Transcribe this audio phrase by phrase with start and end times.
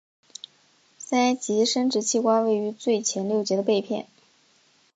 [0.97, 4.07] 鳃及生殖器官位于最前六节的背片。